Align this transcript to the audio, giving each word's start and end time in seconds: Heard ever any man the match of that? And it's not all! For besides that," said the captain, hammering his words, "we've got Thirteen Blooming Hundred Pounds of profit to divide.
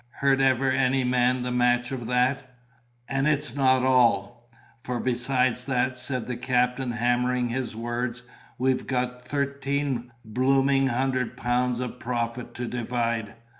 Heard 0.19 0.41
ever 0.41 0.71
any 0.71 1.03
man 1.03 1.43
the 1.43 1.51
match 1.51 1.91
of 1.91 2.07
that? 2.07 2.55
And 3.07 3.27
it's 3.27 3.53
not 3.53 3.83
all! 3.83 4.49
For 4.81 4.99
besides 4.99 5.63
that," 5.65 5.95
said 5.95 6.25
the 6.25 6.35
captain, 6.37 6.89
hammering 6.93 7.49
his 7.49 7.75
words, 7.75 8.23
"we've 8.57 8.87
got 8.87 9.23
Thirteen 9.23 10.11
Blooming 10.25 10.87
Hundred 10.87 11.37
Pounds 11.37 11.79
of 11.79 11.99
profit 11.99 12.55
to 12.55 12.65
divide. 12.65 13.35